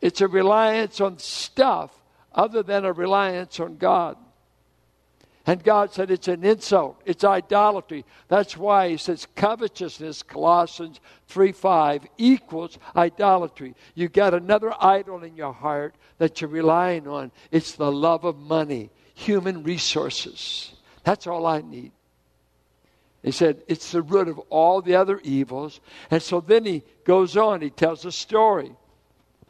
It's 0.00 0.20
a 0.20 0.28
reliance 0.28 1.00
on 1.00 1.18
stuff 1.18 1.90
other 2.32 2.62
than 2.62 2.84
a 2.84 2.92
reliance 2.92 3.58
on 3.58 3.78
God. 3.78 4.16
And 5.50 5.64
God 5.64 5.92
said 5.92 6.12
it's 6.12 6.28
an 6.28 6.44
insult, 6.44 7.02
it's 7.04 7.24
idolatry. 7.24 8.04
That's 8.28 8.56
why 8.56 8.90
he 8.90 8.96
says 8.96 9.26
covetousness, 9.34 10.22
Colossians 10.22 11.00
3 11.26 11.50
5, 11.50 12.06
equals 12.18 12.78
idolatry. 12.94 13.74
You 13.96 14.08
got 14.08 14.32
another 14.32 14.72
idol 14.80 15.24
in 15.24 15.34
your 15.34 15.52
heart 15.52 15.96
that 16.18 16.40
you're 16.40 16.50
relying 16.50 17.08
on. 17.08 17.32
It's 17.50 17.72
the 17.72 17.90
love 17.90 18.22
of 18.24 18.38
money, 18.38 18.90
human 19.16 19.64
resources. 19.64 20.72
That's 21.02 21.26
all 21.26 21.44
I 21.46 21.62
need. 21.62 21.90
He 23.24 23.32
said 23.32 23.64
it's 23.66 23.90
the 23.90 24.02
root 24.02 24.28
of 24.28 24.38
all 24.50 24.80
the 24.80 24.94
other 24.94 25.18
evils. 25.24 25.80
And 26.12 26.22
so 26.22 26.40
then 26.40 26.64
he 26.64 26.84
goes 27.02 27.36
on, 27.36 27.60
he 27.60 27.70
tells 27.70 28.04
a 28.04 28.12
story. 28.12 28.70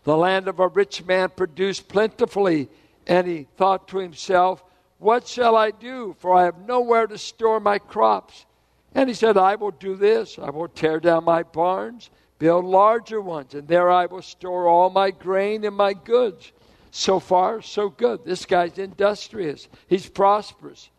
The 0.04 0.16
land 0.16 0.48
of 0.48 0.60
a 0.60 0.68
rich 0.68 1.04
man 1.04 1.28
produced 1.28 1.88
plentifully, 1.88 2.70
and 3.06 3.26
he 3.26 3.48
thought 3.58 3.86
to 3.88 3.98
himself, 3.98 4.64
What 5.00 5.26
shall 5.26 5.56
I 5.56 5.70
do? 5.70 6.14
For 6.18 6.34
I 6.34 6.44
have 6.44 6.66
nowhere 6.66 7.06
to 7.06 7.18
store 7.18 7.58
my 7.58 7.78
crops. 7.78 8.46
And 8.94 9.08
he 9.08 9.14
said, 9.14 9.36
I 9.36 9.54
will 9.54 9.70
do 9.70 9.96
this. 9.96 10.38
I 10.38 10.50
will 10.50 10.68
tear 10.68 11.00
down 11.00 11.24
my 11.24 11.42
barns, 11.42 12.10
build 12.38 12.66
larger 12.66 13.20
ones, 13.20 13.54
and 13.54 13.66
there 13.66 13.90
I 13.90 14.06
will 14.06 14.22
store 14.22 14.68
all 14.68 14.90
my 14.90 15.10
grain 15.10 15.64
and 15.64 15.74
my 15.74 15.94
goods. 15.94 16.52
So 16.90 17.18
far, 17.18 17.62
so 17.62 17.88
good. 17.88 18.24
This 18.24 18.44
guy's 18.44 18.78
industrious, 18.78 19.68
he's 19.88 20.08
prosperous. 20.08 20.90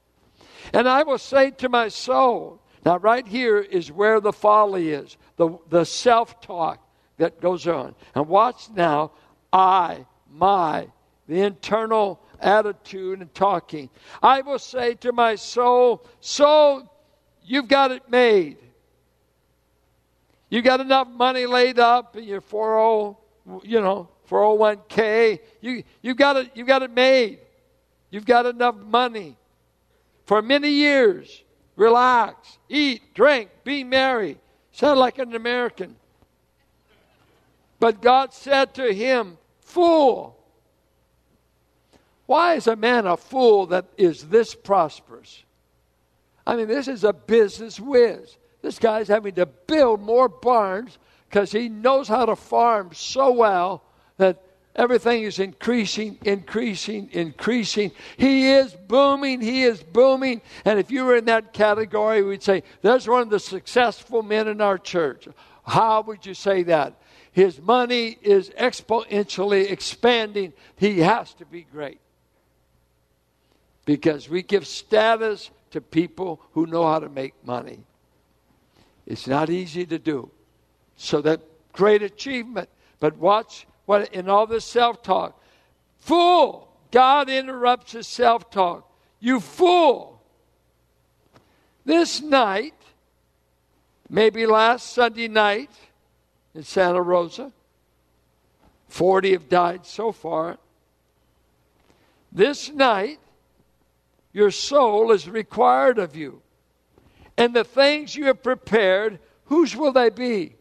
And 0.74 0.88
I 0.88 1.04
will 1.04 1.18
say 1.18 1.52
to 1.52 1.70
my 1.70 1.88
soul, 1.90 2.62
now, 2.84 2.98
right 2.98 3.28
here 3.28 3.60
is 3.60 3.92
where 3.92 4.20
the 4.20 4.34
folly 4.34 4.90
is, 4.90 5.18
the, 5.38 5.58
the 5.70 5.86
self 5.86 6.42
talk 6.42 6.84
that 7.18 7.40
goes 7.40 7.68
on. 7.68 7.94
And 8.16 8.28
watch 8.28 8.70
now, 8.76 9.12
I, 9.54 10.06
my, 10.32 10.88
the 11.28 11.42
internal 11.42 12.20
attitude 12.42 13.22
and 13.22 13.34
talking. 13.34 13.90
I 14.22 14.42
will 14.42 14.60
say 14.60 14.96
to 14.96 15.12
my 15.12 15.36
soul, 15.36 16.06
Soul, 16.20 16.92
you've 17.44 17.68
got 17.68 17.92
it 17.92 18.10
made. 18.10 18.58
You 20.50 20.62
got 20.62 20.82
enough 20.82 21.08
money 21.08 21.46
laid 21.46 21.80
up 21.80 22.18
in 22.18 22.26
your 22.26 22.42
40, 22.42 23.18
you 23.64 23.80
know, 23.80 24.10
401k. 24.30 25.40
You, 25.62 25.84
you, 26.02 26.14
got 26.14 26.38
it, 26.38 26.52
you 26.56 26.66
got 26.66 26.82
it 26.82 26.92
made. 26.92 27.40
You've 28.10 28.26
got 28.26 28.46
enough 28.46 28.76
money 28.76 29.38
for 30.26 30.42
many 30.42 30.70
years. 30.70 31.44
Relax, 31.78 32.60
eat, 32.68 33.14
drink, 33.14 33.50
be 33.64 33.84
merry. 33.84 34.38
Sound 34.74 35.00
like 35.00 35.20
an 35.20 35.36
American. 35.36 35.96
But 37.80 38.02
God 38.02 38.34
said 38.34 38.74
to 38.76 38.94
him, 38.94 39.38
Fool, 39.62 40.38
why 42.32 42.54
is 42.54 42.68
a 42.68 42.78
man 42.78 43.06
a 43.06 43.18
fool 43.18 43.66
that 43.66 43.88
is 43.98 44.30
this 44.30 44.56
prosperous? 44.56 45.44
I 46.48 46.56
mean, 46.56 46.70
this 46.70 46.88
is 46.88 47.04
a 47.04 47.12
business 47.12 47.78
whiz. 47.78 48.38
This 48.62 48.80
guy's 48.80 49.10
having 49.10 49.36
to 49.36 49.46
build 49.46 50.02
more 50.02 50.30
barns 50.30 50.98
because 51.28 51.52
he 51.52 51.68
knows 51.68 52.08
how 52.08 52.26
to 52.26 52.38
farm 52.38 52.92
so 52.94 53.34
well 53.34 53.84
that 54.16 54.42
Everything 54.74 55.24
is 55.24 55.38
increasing, 55.40 56.18
increasing, 56.24 57.10
increasing. 57.12 57.92
He 58.16 58.52
is 58.52 58.74
booming, 58.74 59.42
he 59.42 59.64
is 59.64 59.84
booming. 59.84 60.42
And 60.64 60.80
if 60.80 60.90
you 60.90 61.04
were 61.04 61.18
in 61.18 61.26
that 61.26 61.52
category, 61.52 62.24
we'd 62.24 62.42
say, 62.42 62.64
there's 62.82 63.06
one 63.06 63.24
of 63.24 63.30
the 63.30 63.42
successful 63.42 64.24
men 64.24 64.48
in 64.48 64.62
our 64.62 64.78
church. 64.78 65.28
How 65.66 66.00
would 66.04 66.26
you 66.26 66.34
say 66.34 66.64
that? 66.64 66.94
His 67.34 67.62
money 67.62 68.18
is 68.22 68.50
exponentially 68.52 69.70
expanding. 69.70 70.54
He 70.78 71.00
has 71.00 71.34
to 71.34 71.46
be 71.46 71.64
great. 71.64 72.00
Because 73.86 74.30
we 74.30 74.44
give 74.44 74.68
status 74.68 75.50
to 75.72 75.82
people 75.82 76.42
who 76.54 76.66
know 76.66 76.86
how 76.86 77.00
to 77.00 77.10
make 77.10 77.34
money. 77.46 77.80
It's 79.06 79.28
not 79.28 79.50
easy 79.50 79.86
to 79.88 79.98
do. 79.98 80.30
So 80.96 81.22
that 81.22 81.42
great 81.74 82.04
achievement. 82.04 82.70
But 83.00 83.18
watch 83.18 83.66
what 83.86 84.14
in 84.14 84.30
all 84.30 84.46
this 84.46 84.66
self-talk. 84.66 85.42
Fool! 86.00 86.68
God 86.92 87.30
interrupts 87.30 87.94
his 87.94 88.08
self-talk. 88.08 88.88
You 89.20 89.40
fool! 89.40 90.22
This 91.86 92.22
night, 92.22 92.76
maybe 94.10 94.46
last 94.46 94.94
Sunday 94.94 95.28
night 95.28 95.72
in 96.54 96.64
Santa 96.64 97.02
Rosa, 97.02 97.52
40 98.90 99.32
have 99.32 99.50
died 99.50 99.86
so 99.86 100.12
far. 100.12 100.58
This 102.32 102.72
night, 102.72 103.20
your 104.34 104.52
soul 104.52 105.12
is 105.12 105.30
required 105.30 106.00
of 106.00 106.16
you. 106.16 106.42
And 107.38 107.54
the 107.54 107.64
things 107.64 108.16
you 108.16 108.26
have 108.26 108.44
prepared, 108.44 109.20
whose 109.46 109.76
will 109.76 109.92
they 109.92 110.10
be? 110.10 110.56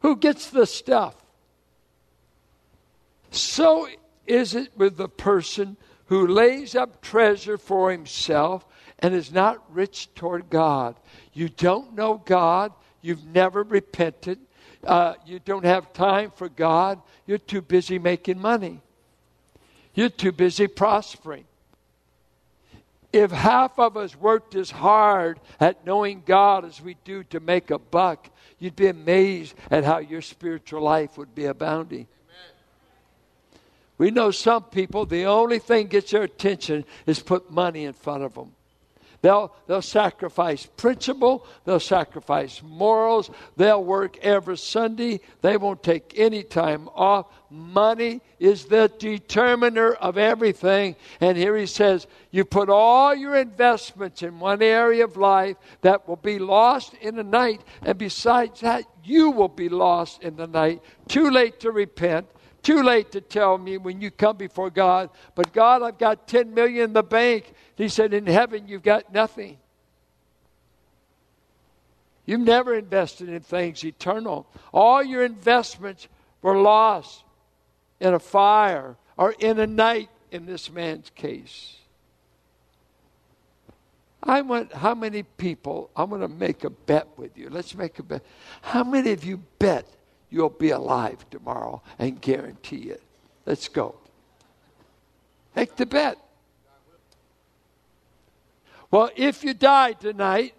Who 0.00 0.16
gets 0.16 0.50
the 0.50 0.66
stuff? 0.66 1.14
So 3.30 3.88
is 4.26 4.54
it 4.54 4.70
with 4.76 4.96
the 4.96 5.08
person 5.08 5.76
who 6.08 6.26
lays 6.26 6.74
up 6.74 7.02
treasure 7.02 7.58
for 7.58 7.90
himself 7.92 8.66
and 8.98 9.14
is 9.14 9.32
not 9.32 9.62
rich 9.72 10.12
toward 10.14 10.50
God. 10.50 10.96
You 11.32 11.48
don't 11.48 11.94
know 11.94 12.22
God, 12.24 12.72
you've 13.02 13.24
never 13.26 13.62
repented, 13.62 14.38
uh, 14.84 15.14
you 15.26 15.38
don't 15.38 15.64
have 15.64 15.92
time 15.92 16.32
for 16.34 16.48
God, 16.48 17.00
you're 17.26 17.38
too 17.38 17.60
busy 17.60 17.98
making 17.98 18.40
money, 18.40 18.80
you're 19.94 20.08
too 20.08 20.32
busy 20.32 20.66
prospering. 20.66 21.44
If 23.12 23.30
half 23.30 23.78
of 23.78 23.96
us 23.96 24.14
worked 24.14 24.54
as 24.54 24.70
hard 24.70 25.40
at 25.58 25.86
knowing 25.86 26.22
God 26.26 26.64
as 26.64 26.80
we 26.80 26.96
do 27.04 27.24
to 27.24 27.40
make 27.40 27.70
a 27.70 27.78
buck, 27.78 28.28
you'd 28.58 28.76
be 28.76 28.88
amazed 28.88 29.54
at 29.70 29.84
how 29.84 29.98
your 29.98 30.20
spiritual 30.20 30.82
life 30.82 31.16
would 31.16 31.34
be 31.34 31.46
abounding. 31.46 32.06
We 33.96 34.10
know 34.10 34.30
some 34.30 34.64
people, 34.64 35.06
the 35.06 35.24
only 35.24 35.58
thing 35.58 35.88
gets 35.88 36.12
their 36.12 36.22
attention 36.22 36.84
is 37.06 37.18
put 37.18 37.50
money 37.50 37.84
in 37.84 37.94
front 37.94 38.22
of 38.22 38.34
them. 38.34 38.52
They'll, 39.20 39.52
they'll 39.66 39.82
sacrifice 39.82 40.66
principle. 40.66 41.44
They'll 41.64 41.80
sacrifice 41.80 42.62
morals. 42.62 43.30
They'll 43.56 43.82
work 43.82 44.16
every 44.18 44.56
Sunday. 44.56 45.20
They 45.40 45.56
won't 45.56 45.82
take 45.82 46.14
any 46.16 46.44
time 46.44 46.88
off. 46.94 47.26
Money 47.50 48.20
is 48.38 48.66
the 48.66 48.92
determiner 48.98 49.92
of 49.94 50.18
everything. 50.18 50.94
And 51.20 51.36
here 51.36 51.56
he 51.56 51.66
says, 51.66 52.06
You 52.30 52.44
put 52.44 52.68
all 52.68 53.14
your 53.14 53.34
investments 53.34 54.22
in 54.22 54.38
one 54.38 54.62
area 54.62 55.04
of 55.04 55.16
life 55.16 55.56
that 55.80 56.06
will 56.06 56.16
be 56.16 56.38
lost 56.38 56.94
in 57.00 57.16
the 57.16 57.24
night. 57.24 57.62
And 57.82 57.98
besides 57.98 58.60
that, 58.60 58.84
you 59.02 59.30
will 59.30 59.48
be 59.48 59.68
lost 59.68 60.22
in 60.22 60.36
the 60.36 60.46
night. 60.46 60.80
Too 61.08 61.30
late 61.30 61.58
to 61.60 61.72
repent 61.72 62.28
too 62.62 62.82
late 62.82 63.12
to 63.12 63.20
tell 63.20 63.56
me 63.58 63.78
when 63.78 64.00
you 64.00 64.10
come 64.10 64.36
before 64.36 64.70
God, 64.70 65.10
but 65.34 65.52
God, 65.52 65.82
I've 65.82 65.98
got 65.98 66.26
10 66.28 66.54
million 66.54 66.84
in 66.84 66.92
the 66.92 67.02
bank. 67.02 67.52
He 67.76 67.88
said, 67.88 68.12
In 68.12 68.26
heaven, 68.26 68.68
you've 68.68 68.82
got 68.82 69.12
nothing. 69.12 69.58
You've 72.26 72.40
never 72.40 72.74
invested 72.74 73.30
in 73.30 73.40
things 73.40 73.82
eternal. 73.84 74.46
All 74.72 75.02
your 75.02 75.24
investments 75.24 76.08
were 76.42 76.58
lost 76.58 77.24
in 78.00 78.12
a 78.12 78.18
fire 78.18 78.96
or 79.16 79.34
in 79.38 79.58
a 79.58 79.66
night, 79.66 80.10
in 80.30 80.44
this 80.44 80.70
man's 80.70 81.10
case. 81.14 81.76
I 84.22 84.42
want 84.42 84.74
how 84.74 84.94
many 84.94 85.22
people, 85.22 85.90
I'm 85.96 86.10
going 86.10 86.20
to 86.20 86.28
make 86.28 86.64
a 86.64 86.70
bet 86.70 87.08
with 87.16 87.38
you. 87.38 87.48
Let's 87.48 87.74
make 87.74 87.98
a 87.98 88.02
bet. 88.02 88.22
How 88.60 88.84
many 88.84 89.12
of 89.12 89.24
you 89.24 89.38
bet 89.58 89.86
you'll 90.30 90.48
be 90.50 90.70
alive 90.70 91.24
tomorrow 91.30 91.82
and 91.98 92.20
guarantee 92.20 92.90
it. 92.90 93.02
Let's 93.46 93.68
go. 93.68 93.94
Take 95.54 95.76
the 95.76 95.86
bet. 95.86 96.18
Well, 98.90 99.10
if 99.16 99.44
you 99.44 99.54
die 99.54 99.92
tonight, 99.92 100.54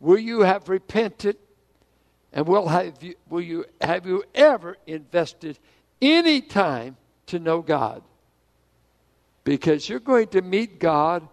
will 0.00 0.18
you 0.18 0.40
have 0.40 0.68
repented? 0.68 1.36
And 2.32 2.46
will 2.46 2.68
have 2.68 3.02
you 3.02 3.14
will 3.28 3.40
you 3.40 3.64
have 3.80 4.06
you 4.06 4.22
ever 4.34 4.76
invested 4.86 5.58
any 6.02 6.40
time 6.40 6.96
to 7.26 7.38
know 7.38 7.62
God? 7.62 8.02
Because 9.44 9.88
you're 9.88 10.00
going 10.00 10.28
to 10.28 10.42
meet 10.42 10.78
God 10.78 11.26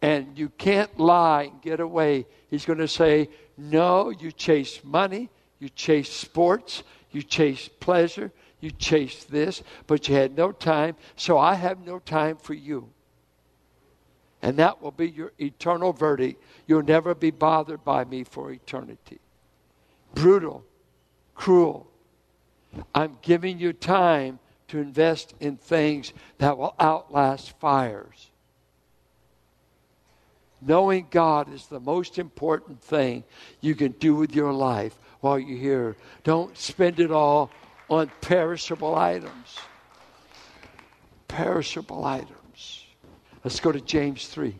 and 0.00 0.38
you 0.38 0.48
can't 0.50 0.98
lie 0.98 1.44
and 1.44 1.62
get 1.62 1.80
away. 1.80 2.26
He's 2.50 2.64
going 2.64 2.78
to 2.78 2.88
say, 2.88 3.28
No, 3.56 4.10
you 4.10 4.32
chase 4.32 4.80
money, 4.84 5.30
you 5.62 5.68
chase 5.68 6.10
sports, 6.10 6.82
you 7.12 7.22
chase 7.22 7.68
pleasure, 7.78 8.32
you 8.58 8.72
chase 8.72 9.22
this, 9.22 9.62
but 9.86 10.08
you 10.08 10.14
had 10.16 10.36
no 10.36 10.50
time, 10.50 10.96
so 11.14 11.38
I 11.38 11.54
have 11.54 11.86
no 11.86 12.00
time 12.00 12.36
for 12.36 12.52
you. 12.52 12.90
And 14.42 14.56
that 14.56 14.82
will 14.82 14.90
be 14.90 15.08
your 15.08 15.30
eternal 15.38 15.92
verdict. 15.92 16.42
You'll 16.66 16.82
never 16.82 17.14
be 17.14 17.30
bothered 17.30 17.84
by 17.84 18.04
me 18.04 18.24
for 18.24 18.50
eternity. 18.50 19.20
Brutal, 20.14 20.64
cruel. 21.36 21.86
I'm 22.92 23.18
giving 23.22 23.60
you 23.60 23.72
time 23.72 24.40
to 24.66 24.78
invest 24.78 25.32
in 25.38 25.58
things 25.58 26.12
that 26.38 26.58
will 26.58 26.74
outlast 26.80 27.56
fires. 27.60 28.30
Knowing 30.60 31.06
God 31.08 31.52
is 31.54 31.66
the 31.66 31.80
most 31.80 32.18
important 32.18 32.80
thing 32.82 33.22
you 33.60 33.76
can 33.76 33.92
do 33.92 34.16
with 34.16 34.34
your 34.34 34.52
life 34.52 34.98
while 35.22 35.38
you're 35.38 35.58
here. 35.58 35.96
Don't 36.24 36.58
spend 36.58 37.00
it 37.00 37.10
all 37.10 37.50
on 37.88 38.10
perishable 38.20 38.94
items. 38.94 39.56
Perishable 41.28 42.04
items. 42.04 42.84
Let's 43.42 43.60
go 43.60 43.72
to 43.72 43.80
James 43.80 44.26
3. 44.26 44.54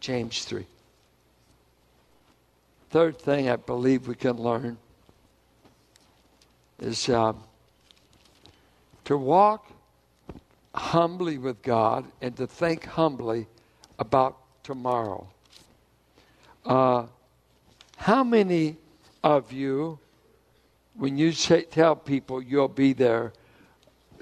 James 0.00 0.44
3. 0.44 0.66
Third 2.90 3.18
thing 3.18 3.48
I 3.48 3.56
believe 3.56 4.08
we 4.08 4.14
can 4.14 4.36
learn 4.36 4.76
is 6.80 7.08
um, 7.08 7.42
to 9.04 9.16
walk 9.16 9.70
humbly 10.74 11.38
with 11.38 11.62
God 11.62 12.04
and 12.20 12.36
to 12.36 12.46
think 12.46 12.84
humbly 12.84 13.46
about 13.98 14.36
tomorrow. 14.64 15.28
Uh, 16.64 17.06
how 17.96 18.24
many 18.24 18.76
of 19.36 19.52
you, 19.52 19.98
when 20.94 21.18
you 21.18 21.32
say, 21.32 21.62
tell 21.62 21.94
people 21.94 22.40
you'll 22.40 22.66
be 22.66 22.94
there, 22.94 23.34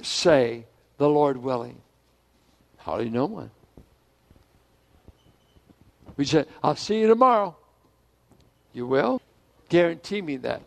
say, 0.02 0.66
the 0.98 1.08
Lord 1.08 1.36
willing? 1.36 1.80
how 2.78 2.92
Hardly 2.92 3.10
no 3.10 3.26
one. 3.26 3.50
We 6.16 6.24
say, 6.24 6.44
I'll 6.62 6.76
see 6.76 7.00
you 7.00 7.06
tomorrow. 7.06 7.56
You 8.72 8.86
will? 8.86 9.22
Guarantee 9.68 10.22
me 10.22 10.38
that. 10.38 10.62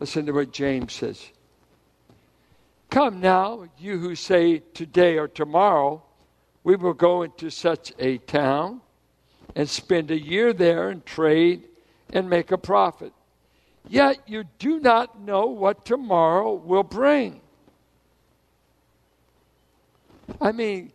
Listen 0.00 0.26
to 0.26 0.32
what 0.32 0.52
James 0.52 0.92
says. 0.92 1.24
Come 2.90 3.20
now, 3.20 3.68
you 3.78 3.98
who 3.98 4.16
say 4.16 4.58
today 4.74 5.18
or 5.18 5.28
tomorrow, 5.28 6.02
we 6.64 6.74
will 6.74 6.94
go 6.94 7.22
into 7.22 7.48
such 7.50 7.92
a 7.98 8.18
town 8.18 8.80
and 9.54 9.68
spend 9.68 10.10
a 10.10 10.20
year 10.20 10.52
there 10.52 10.90
and 10.90 11.06
trade 11.06 11.62
and 12.12 12.30
make 12.30 12.50
a 12.52 12.58
profit. 12.58 13.12
Yet 13.88 14.28
you 14.28 14.44
do 14.58 14.80
not 14.80 15.20
know 15.20 15.46
what 15.46 15.84
tomorrow 15.84 16.54
will 16.54 16.82
bring. 16.82 17.40
I 20.40 20.52
mean, 20.52 20.92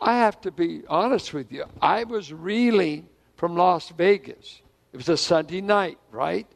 I 0.00 0.18
have 0.18 0.40
to 0.42 0.50
be 0.50 0.82
honest 0.88 1.32
with 1.32 1.52
you. 1.52 1.64
I 1.80 2.04
was 2.04 2.32
reeling 2.32 3.08
from 3.36 3.56
Las 3.56 3.90
Vegas. 3.90 4.60
It 4.92 4.96
was 4.96 5.08
a 5.08 5.16
Sunday 5.16 5.60
night, 5.60 5.98
right? 6.10 6.46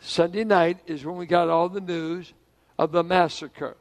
Sunday 0.00 0.44
night 0.44 0.78
is 0.86 1.04
when 1.04 1.16
we 1.16 1.26
got 1.26 1.48
all 1.48 1.68
the 1.68 1.80
news 1.80 2.32
of 2.78 2.92
the 2.92 3.04
massacre. 3.04 3.76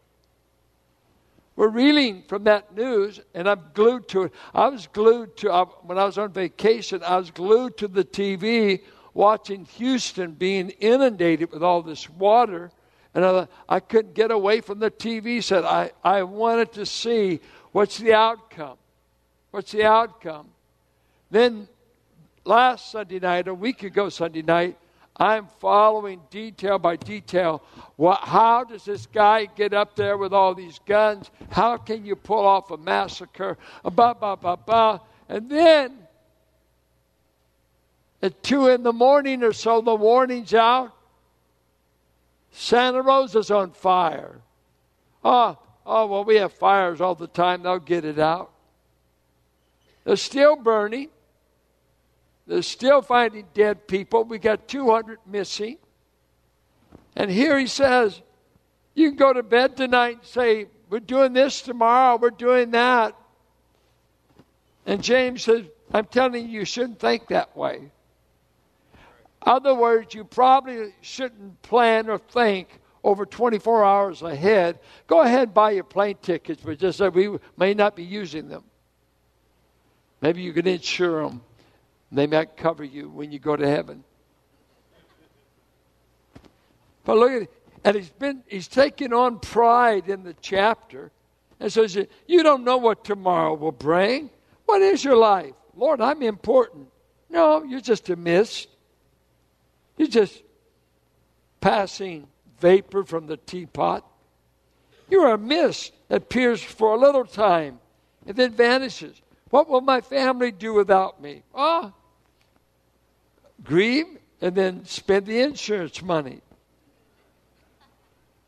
We're 1.55 1.69
reeling 1.69 2.23
from 2.27 2.45
that 2.45 2.75
news, 2.75 3.19
and 3.33 3.47
I'm 3.47 3.61
glued 3.73 4.07
to 4.09 4.23
it. 4.23 4.33
I 4.53 4.69
was 4.69 4.87
glued 4.87 5.37
to, 5.37 5.65
when 5.83 5.99
I 5.99 6.05
was 6.05 6.17
on 6.17 6.31
vacation, 6.31 7.03
I 7.03 7.17
was 7.17 7.29
glued 7.29 7.77
to 7.77 7.87
the 7.87 8.03
TV 8.03 8.81
watching 9.13 9.65
Houston 9.77 10.31
being 10.31 10.69
inundated 10.79 11.51
with 11.51 11.63
all 11.63 11.81
this 11.81 12.09
water. 12.09 12.71
And 13.13 13.23
I, 13.23 13.47
I 13.69 13.79
couldn't 13.79 14.15
get 14.15 14.31
away 14.31 14.61
from 14.61 14.79
the 14.79 14.89
TV 14.89 15.43
set. 15.43 15.65
I, 15.65 15.91
I 16.03 16.23
wanted 16.23 16.71
to 16.73 16.85
see 16.85 17.39
what's 17.71 17.97
the 17.97 18.13
outcome. 18.13 18.77
What's 19.51 19.71
the 19.71 19.85
outcome? 19.85 20.47
Then 21.29 21.67
last 22.43 22.91
Sunday 22.91 23.19
night, 23.19 23.47
a 23.47 23.53
week 23.53 23.83
ago 23.83 24.09
Sunday 24.09 24.41
night, 24.41 24.77
I'm 25.15 25.47
following 25.59 26.21
detail 26.31 26.79
by 26.79 26.95
detail. 26.95 27.61
What, 27.97 28.21
how 28.21 28.63
does 28.63 28.83
this 28.83 29.05
guy 29.05 29.45
get 29.45 29.73
up 29.73 29.95
there 29.95 30.17
with 30.17 30.33
all 30.33 30.55
these 30.55 30.79
guns? 30.87 31.29
How 31.51 31.77
can 31.77 32.03
you 32.03 32.15
pull 32.15 32.45
off 32.45 32.71
a 32.71 32.77
massacre? 32.77 33.57
Bah, 33.83 34.15
bah, 34.15 34.35
bah, 34.35 34.55
bah. 34.55 34.99
And 35.29 35.49
then 35.49 36.02
at 38.23 38.41
2 38.41 38.69
in 38.69 38.83
the 38.83 38.93
morning 38.93 39.43
or 39.43 39.51
so, 39.51 39.81
the 39.81 39.93
warning's 39.93 40.53
out. 40.53 40.93
Santa 42.53 43.01
Rosa's 43.01 43.51
on 43.51 43.71
fire. 43.71 44.39
Oh, 45.25 45.57
oh, 45.85 46.05
well, 46.07 46.23
we 46.23 46.37
have 46.37 46.53
fires 46.53 47.01
all 47.01 47.15
the 47.15 47.27
time. 47.27 47.63
They'll 47.63 47.79
get 47.79 48.05
it 48.05 48.19
out. 48.19 48.51
They're 50.05 50.15
still 50.15 50.55
burning. 50.55 51.09
They're 52.47 52.61
still 52.61 53.01
finding 53.01 53.45
dead 53.53 53.89
people. 53.89 54.23
We 54.23 54.37
got 54.37 54.69
200 54.69 55.19
missing. 55.25 55.77
And 57.17 57.29
here 57.29 57.59
he 57.59 57.67
says, 57.67 58.21
you 58.95 59.09
can 59.09 59.17
go 59.17 59.33
to 59.33 59.43
bed 59.43 59.75
tonight 59.75 60.19
and 60.19 60.25
say, 60.25 60.67
We're 60.89 60.99
doing 61.01 61.33
this 61.33 61.61
tomorrow, 61.61 62.17
we're 62.17 62.29
doing 62.29 62.71
that. 62.71 63.17
And 64.85 65.03
James 65.03 65.43
says, 65.43 65.65
I'm 65.93 66.05
telling 66.05 66.47
you, 66.47 66.59
you 66.59 66.65
shouldn't 66.65 66.99
think 66.99 67.27
that 67.27 67.55
way. 67.57 67.89
Other 69.45 69.75
words, 69.75 70.13
you 70.13 70.23
probably 70.23 70.93
shouldn't 71.01 71.61
plan 71.61 72.09
or 72.09 72.17
think 72.17 72.79
over 73.03 73.25
24 73.25 73.83
hours 73.83 74.21
ahead. 74.21 74.79
Go 75.07 75.21
ahead 75.21 75.43
and 75.43 75.53
buy 75.53 75.71
your 75.71 75.83
plane 75.83 76.17
tickets, 76.21 76.61
but 76.63 76.79
just 76.79 76.97
say 76.97 77.09
we 77.09 77.37
may 77.57 77.73
not 77.73 77.95
be 77.95 78.03
using 78.03 78.47
them. 78.47 78.63
Maybe 80.21 80.41
you 80.41 80.53
can 80.53 80.67
insure 80.67 81.27
them. 81.27 81.41
They 82.11 82.27
might 82.27 82.55
cover 82.55 82.83
you 82.83 83.09
when 83.09 83.31
you 83.31 83.39
go 83.39 83.55
to 83.55 83.67
heaven. 83.67 84.03
But 87.03 87.17
look 87.17 87.31
at 87.31 87.41
it. 87.43 87.51
And 87.83 87.95
he's 87.97 88.09
been 88.09 88.43
he's 88.47 88.69
taken 88.69 89.11
on 89.11 89.39
pride 89.39 90.07
in 90.07 90.23
the 90.23 90.35
chapter. 90.39 91.11
And 91.59 91.71
says, 91.71 91.97
You 92.27 92.43
don't 92.43 92.63
know 92.63 92.77
what 92.77 93.03
tomorrow 93.03 93.55
will 93.55 93.73
bring. 93.73 94.29
What 94.65 94.81
is 94.81 95.03
your 95.03 95.17
life? 95.17 95.53
Lord, 95.75 95.99
I'm 95.99 96.21
important. 96.21 96.87
No, 97.29 97.63
you're 97.63 97.81
just 97.81 98.09
a 98.09 98.15
mist. 98.15 98.67
You're 99.97 100.07
just 100.07 100.41
passing 101.61 102.27
vapor 102.59 103.03
from 103.03 103.27
the 103.27 103.37
teapot. 103.37 104.05
You're 105.09 105.33
a 105.33 105.37
mist 105.37 105.93
that 106.07 106.23
appears 106.23 106.61
for 106.61 106.95
a 106.95 106.97
little 106.97 107.25
time 107.25 107.79
and 108.25 108.35
then 108.35 108.51
vanishes. 108.53 109.21
What 109.49 109.69
will 109.69 109.81
my 109.81 110.01
family 110.01 110.51
do 110.51 110.73
without 110.73 111.21
me? 111.21 111.43
Ah, 111.53 111.91
oh, 111.91 111.93
grieve 113.63 114.17
and 114.41 114.55
then 114.55 114.85
spend 114.85 115.25
the 115.25 115.39
insurance 115.39 116.01
money. 116.01 116.41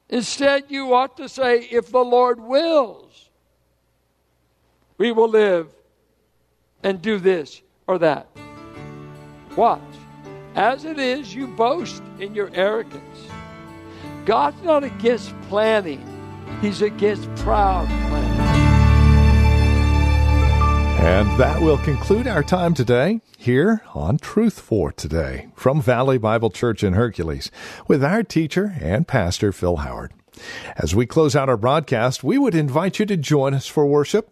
Instead, 0.09 0.65
you 0.69 0.93
ought 0.93 1.17
to 1.17 1.27
say, 1.27 1.59
if 1.71 1.91
the 1.91 2.03
Lord 2.03 2.39
wills, 2.39 3.29
we 4.97 5.11
will 5.11 5.29
live 5.29 5.67
and 6.83 7.01
do 7.01 7.17
this 7.17 7.61
or 7.87 7.97
that. 7.99 8.27
Watch. 9.55 9.81
As 10.55 10.85
it 10.85 10.97
is, 10.97 11.35
you 11.35 11.47
boast 11.47 12.01
in 12.17 12.33
your 12.33 12.49
arrogance. 12.53 13.27
God's 14.25 14.61
not 14.63 14.85
against 14.85 15.33
planning, 15.49 16.01
He's 16.61 16.81
against 16.81 17.33
proud 17.35 17.87
planning. 17.87 18.39
And 21.05 21.39
that 21.39 21.61
will 21.61 21.77
conclude 21.79 22.25
our 22.25 22.41
time 22.41 22.73
today 22.73 23.19
here 23.37 23.83
on 23.93 24.17
Truth 24.17 24.61
for 24.61 24.93
Today 24.93 25.49
from 25.55 25.81
Valley 25.81 26.17
Bible 26.17 26.49
Church 26.49 26.85
in 26.85 26.93
Hercules 26.93 27.51
with 27.89 28.01
our 28.01 28.23
teacher 28.23 28.77
and 28.79 29.05
pastor 29.05 29.51
Phil 29.51 29.75
Howard. 29.75 30.13
As 30.77 30.95
we 30.95 31.05
close 31.05 31.35
out 31.35 31.49
our 31.49 31.57
broadcast, 31.57 32.23
we 32.23 32.37
would 32.37 32.55
invite 32.55 32.97
you 32.99 33.05
to 33.07 33.17
join 33.17 33.53
us 33.53 33.67
for 33.67 33.85
worship 33.85 34.31